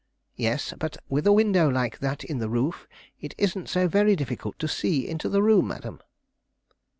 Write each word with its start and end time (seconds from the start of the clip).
"Yes; 0.35 0.73
but 0.79 0.97
with 1.09 1.27
a 1.27 1.31
window 1.31 1.69
like 1.69 1.99
that 1.99 2.23
in 2.23 2.39
the 2.39 2.49
roof, 2.49 2.87
it 3.19 3.35
isn't 3.37 3.69
so 3.69 3.87
very 3.87 4.15
difficult 4.15 4.57
to 4.57 4.67
see 4.67 5.07
into 5.07 5.29
the 5.29 5.43
room, 5.43 5.67
madam." 5.67 6.01